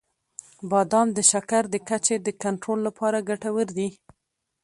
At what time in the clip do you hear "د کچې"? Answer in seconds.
1.73-2.15